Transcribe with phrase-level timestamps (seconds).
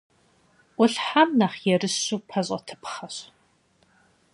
[0.75, 3.15] Ӏулъхьэм нэхъ ерыщу пэщӀэтыпхъэщ.